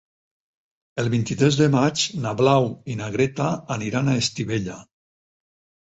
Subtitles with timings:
[1.03, 4.85] El vint-i-tres de maig na Blau i na Greta aniran a Estivella.